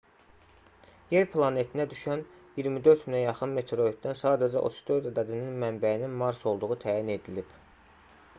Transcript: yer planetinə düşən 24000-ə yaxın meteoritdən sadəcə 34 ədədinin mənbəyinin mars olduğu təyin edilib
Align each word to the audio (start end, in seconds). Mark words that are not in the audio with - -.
yer 1.15 1.27
planetinə 1.33 1.85
düşən 1.91 2.23
24000-ə 2.61 3.21
yaxın 3.25 3.53
meteoritdən 3.59 4.19
sadəcə 4.23 4.65
34 4.71 5.11
ədədinin 5.13 5.63
mənbəyinin 5.67 6.19
mars 6.25 6.45
olduğu 6.55 6.73
təyin 6.87 7.15
edilib 7.21 7.57